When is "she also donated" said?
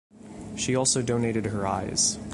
0.57-1.45